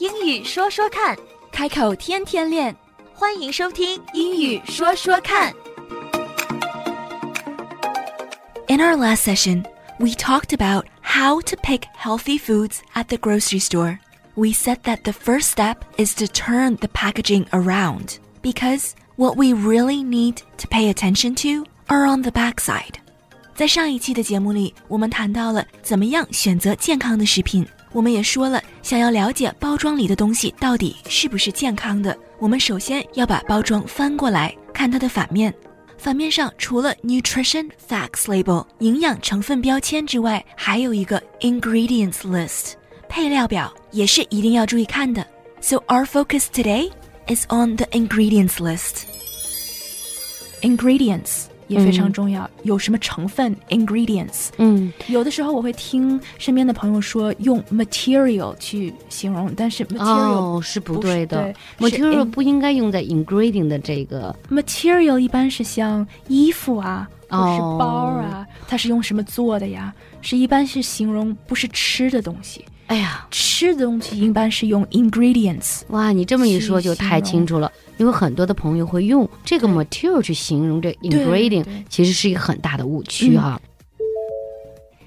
[0.00, 1.16] 英语说说看，
[1.50, 2.74] 开口天天练。
[3.14, 5.52] 欢迎收听《英语说说看》。
[8.68, 9.64] In our last session,
[9.98, 13.98] we talked about how to pick healthy foods at the grocery store.
[14.34, 19.54] We said that the first step is to turn the packaging around because what we
[19.54, 22.96] really need to pay attention to are on the backside.
[23.54, 27.66] 在上一期的节目里，我们谈到了怎么样选择健康的食品。
[27.92, 35.52] 我们也说了，想要了解包装里的东西到底是不是健康的，我们首先要把包装翻过来看它的反面。
[35.98, 42.74] 反面上除了 nutrition facts label 营养成分标签之外，还有一个 ingredients list
[43.08, 45.26] 配料表，也是一定要注意看的。
[45.62, 46.90] So our focus today
[47.28, 49.04] is on the ingredients list.
[50.60, 54.49] Ingredients 也非常重要，有什么成分 ingredients。
[54.57, 61.53] 嗯，有的时候我会听身边的朋友说用 material 去形容，但是 material、哦，是不对的。
[61.77, 69.93] 不对 material 不应该用在 ingredient 的这个 material 一般是像衣服啊，或是哦包啊，它是用什么做的呀？
[70.21, 75.83] 是一般是形容不是吃的东西，哎呀，吃的东西一般是用 ingredients。
[75.91, 83.61] 哇，你这么一说就太清楚了，因为很多的朋友会用这个 material 去形容这 ingredient，对其实是一个很大的误区哈。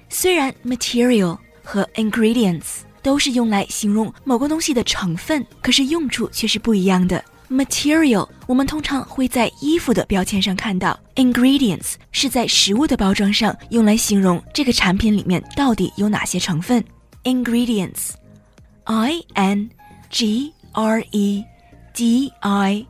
[0.09, 7.23] 虽然 material 和 ingredients 都是用来形容某个东西的成分，可是用处却是不一样的。
[7.51, 16.83] Material 我们通常会在衣服的标签上看到，ingredients 是在食物的包装上用来形容这个产品里面到底有哪些成分。
[17.24, 19.70] Ingredients，I N
[20.10, 21.44] G R E
[21.94, 22.86] D I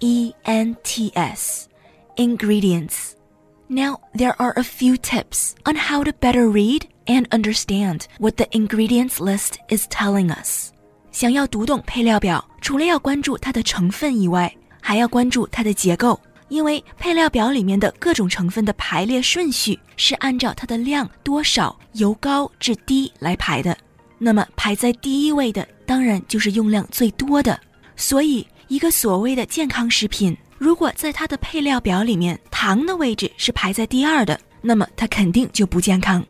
[0.00, 7.26] E N T S，ingredients。Now, there are a few tips on how to better read and
[7.30, 10.72] understand what the ingredients list is telling us.
[11.10, 16.18] 想要读懂配料表，除了要关注它的成分以外，还要关注它的结构，
[16.49, 23.77] 因为配料表里面的各种成分的排列顺序是按照它的量多少由高至低来排的。
[24.17, 27.59] 那么排在第一位的，当然就是用量最多的。
[27.95, 36.25] 所以，一个所谓的健康食品，如果在它的配料表里面糖的位置是排在第二的，那么它肯定就不健康。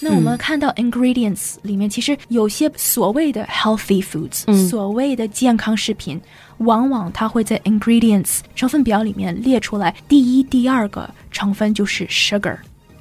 [0.00, 4.68] 那我们看到 ingredients 里面，其实有些所谓的 healthy foods，、嗯。
[4.68, 6.20] 所谓的健康食品，
[6.58, 12.56] 往往它会在 ingredients 成分表里面列出来，第一、第二个成分就是 sugar，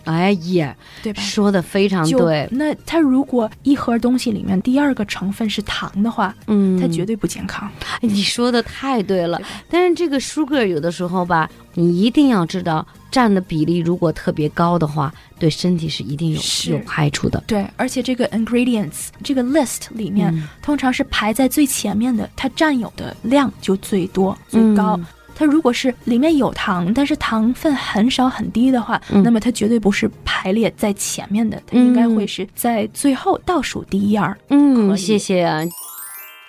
[0.07, 1.21] 哎呀，对吧？
[1.21, 7.69] 说的非常对，那它如果一盒东西里面第二个成分是糖的话，嗯，它绝对不健康。
[7.99, 16.41] 哎你说的太对了对，但是这个 sugar 有的时候吧，你一定要知道占的比例如果特别高的话，对身体是一定有
[16.71, 17.43] 有害处的。
[17.47, 24.95] 对，而且这个 ingredients 这个 list 里面，嗯通常是排在最前面的，它占有的量就最多最高。
[24.97, 25.05] 嗯
[25.36, 34.36] 它如果是里面有糖，但是糖分很少很低的话，嗯那么它绝对不是排列在前面的，它应该会是在最后倒数第一二。
[34.48, 35.62] 嗯，可以谢谢啊。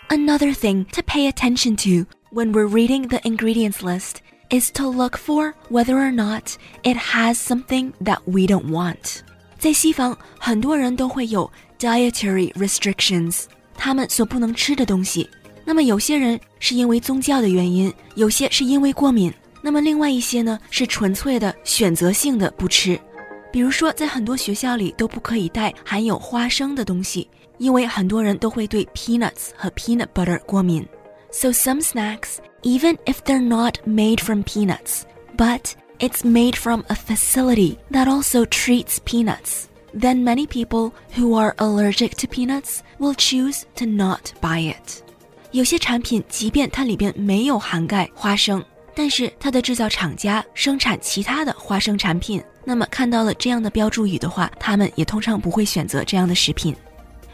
[0.09, 4.18] Another thing to pay attention to when we're reading the ingredients list
[4.50, 9.22] is to look for whether or not it has something that we don't want.
[9.58, 11.50] 在西方，很多人都会有
[11.80, 13.46] dietary restrictions，
[13.76, 15.28] 他们所不能吃的东西。
[15.66, 23.00] 那么有些人 是因为宗教的原因，有些是因为过敏，那么另外一些呢是纯粹的选择性的不吃。
[23.52, 27.28] 比如说，在很多学校里都不可以带含有花生的东西，
[27.59, 30.84] 因为很多人都会对 peanuts 和 peanut butter 过敏。
[31.31, 35.02] So some snacks, even if they're not made from peanuts,
[35.38, 41.54] but it's made from a facility that also treats peanuts, then many people who are
[41.58, 45.04] allergic to peanuts will choose to not buy it.
[45.51, 48.63] 有些产品，即便它里边没有涵盖花生，
[48.95, 56.77] 但是它的制造厂家生产其他的花生产品，那么看到了这样的标注语的话，他们也通常不会选择这样的食品。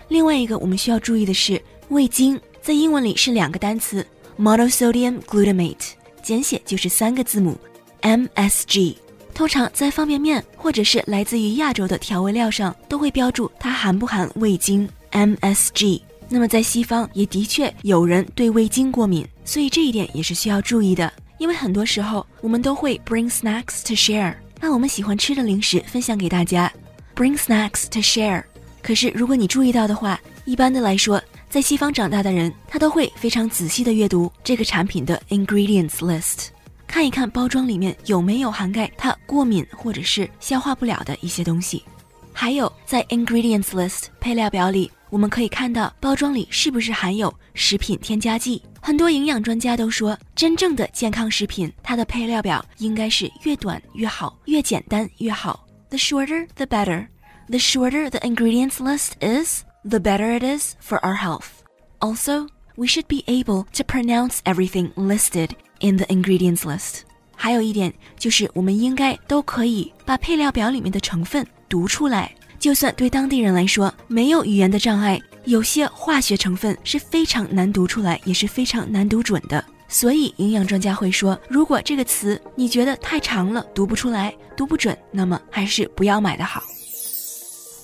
[0.08, 4.06] 另外一个我们需要注意的是，味精在英文里是两个单词
[4.38, 7.58] monosodium glutamate，简写就是三个字母
[8.02, 8.96] MSG。
[9.34, 16.00] 通常在方便面或者是来自于亚洲的调味料上都会标注它含不含味精 MSG。
[16.34, 21.12] 那么在西方也的确有人对味精过敏，所以这一点也是需要注意的。
[21.38, 26.72] 因为很多时候我们都会 bring snacks to share，把我们喜欢吃的零食分享给大家
[27.14, 28.42] ，bring snacks to share。
[28.82, 36.48] 可是如果你注意到的话，一般的来说，在西方长大的人，他都会非常仔细的阅读这个产品的 ingredients list，
[36.84, 41.84] 看一看包装里面有没有涵盖他过敏或者是消化不了的一些东西。
[42.32, 48.61] 还有在 ingredients list 配料表里，我们可以看到包装里是不是含有食品添加剂。
[48.82, 55.64] 很多营养专家都说，真正的健康食品，它的配料表应该是越短越好，越简单越好。
[55.90, 57.06] The shorter, the better.
[57.49, 61.62] The shorter the ingredients list is, the better it is for our health.
[62.00, 67.02] Also, we should be able to pronounce everything listed in the ingredients list.
[67.37, 72.34] 还有一点就是，我们应该都可以把配料表里面的成分读出来。
[72.59, 79.63] 就算对当地人来说没有语言的障碍，有些化学成分是非常难读出来，也是非常难读准的。
[79.88, 86.61] 所以营养专家会说，如果这个词你觉得太长了，读不出来，读不准，那么还是不要买的好。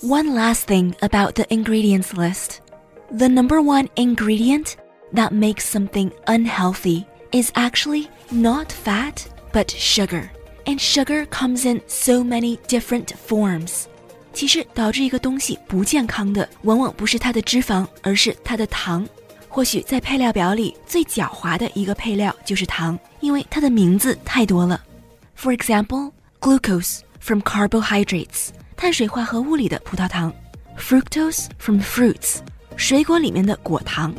[0.03, 2.57] One last thing about the ingredients list.
[3.09, 4.73] The number one ingredient
[5.13, 10.29] that makes something unhealthy is actually not fat, but sugar.
[10.65, 13.85] And sugar comes in so many different forms.
[14.32, 19.06] 其实导致一个东西不健康的，往往不是它的脂肪，而是它的糖。
[19.48, 24.80] 或许在配料表里最狡猾的一个配料就是糖，因为它的名字太多了。
[25.36, 30.32] For example, glucose from carbohydrates，碳水化合物里的葡萄糖
[30.78, 32.36] ；fructose from fruits，
[32.76, 34.14] 水果里面的果糖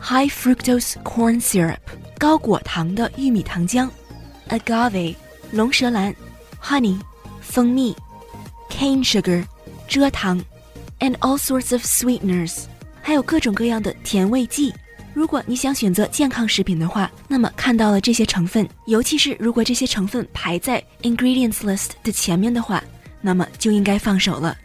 [0.00, 1.78] ；high fructose corn syrup，
[2.18, 3.88] 高果糖的玉米糖浆
[4.50, 5.14] ；agave，
[5.50, 6.14] 龙舌兰
[6.62, 7.00] ；honey，
[7.40, 7.96] 蜂蜜
[8.68, 9.42] ；cane sugar。
[10.00, 10.42] 蔗糖
[11.00, 12.64] ，and all sorts of sweeteners，
[13.02, 14.72] 还有各种各样的甜味剂。
[15.12, 22.82] 如果你想选择健康食品的话，那么看到了这些成分，尤其是如果这些成分排在 ingredients list 的前面的话，
[23.20, 24.56] 那么就应该放手了。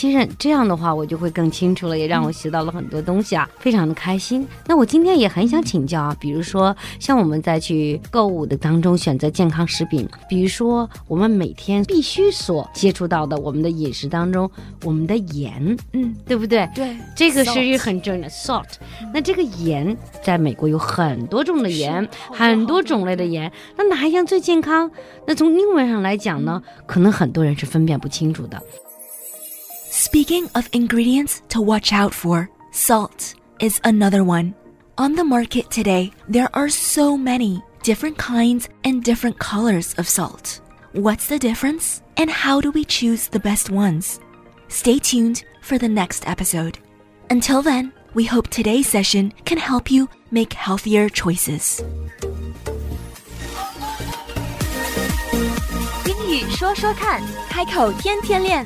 [0.00, 4.48] 其实这样的话，我就会更清楚了，也让我学到了很多东西啊，非常的开心。
[4.66, 14.50] 那我今天也很想请教啊，比如说像我们在去购物的当中选择健康食品，比如说我们每天必须所接触到的我们的饮食当中，
[14.84, 16.66] 我们的盐，嗯，对不对？
[16.74, 18.64] 对，这个是一个很重要的 salt。
[19.12, 19.94] 那这个盐
[20.24, 24.90] 在美国有很多种的盐，很多种类的盐，那哪一样最健康？
[25.26, 28.58] 那从英文上来讲呢，可能很多人是分辨不清楚的。
[29.99, 34.55] Speaking of ingredients to watch out for, salt is another one.
[34.97, 40.61] On the market today, there are so many different kinds and different colors of salt.
[40.93, 42.01] What's the difference?
[42.17, 44.19] And how do we choose the best ones?
[44.69, 46.79] Stay tuned for the next episode.
[47.29, 51.83] Until then, we hope today's session can help you make healthier choices.
[56.05, 58.65] 英语说说看，开口天天练。